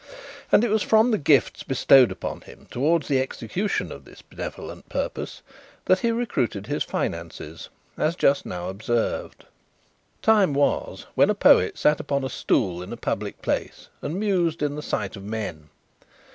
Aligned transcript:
And 0.51 0.63
it 0.63 0.71
was 0.71 0.81
from 0.81 1.11
the 1.11 1.19
gifts 1.19 1.61
bestowed 1.61 2.11
upon 2.11 2.41
him 2.41 2.65
towards 2.71 3.07
the 3.07 3.19
execution 3.19 3.91
of 3.91 4.03
this 4.03 4.23
benevolent 4.23 4.89
purpose, 4.89 5.43
that 5.85 5.99
he 5.99 6.11
recruited 6.11 6.65
his 6.65 6.81
finances, 6.83 7.69
as 7.99 8.15
just 8.15 8.43
now 8.43 8.67
observed. 8.69 9.45
Time 10.23 10.55
was, 10.55 11.05
when 11.13 11.29
a 11.29 11.35
poet 11.35 11.77
sat 11.77 11.99
upon 11.99 12.23
a 12.23 12.29
stool 12.29 12.81
in 12.81 12.91
a 12.91 12.97
public 12.97 13.43
place, 13.43 13.89
and 14.01 14.19
mused 14.19 14.63
in 14.63 14.75
the 14.75 14.81
sight 14.81 15.15
of 15.15 15.23
men. 15.23 15.69